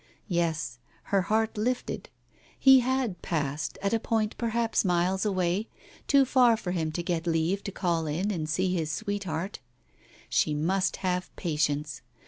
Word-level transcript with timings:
Yes, 0.29 0.79
her 1.13 1.21
heart 1.21 1.59
lifted; 1.59 2.09
he 2.57 2.79
had 2.79 3.21
passed, 3.21 3.77
at 3.83 3.93
a 3.93 3.99
point 3.99 4.35
perhaps 4.39 4.83
miles 4.83 5.25
away, 5.27 5.67
too 6.07 6.25
far 6.25 6.57
for 6.57 6.71
him 6.71 6.91
to 6.93 7.03
get 7.03 7.27
leave 7.27 7.63
to 7.65 7.71
call 7.71 8.07
in 8.07 8.31
and 8.31 8.49
see 8.49 8.73
his 8.73 8.91
sweetheart. 8.91 9.59
She 10.27 10.55
must 10.55 10.95
have 11.05 11.29
patience. 11.35 12.01